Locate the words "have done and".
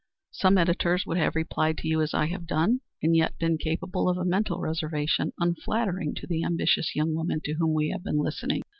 2.25-3.15